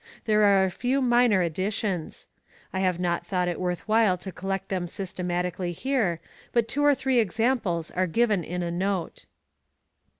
[0.25, 2.25] There are a few minor additions.
[2.73, 6.19] I have not thought it worth while to collect them systematically here,
[6.53, 9.27] but two or three examples are given in a note.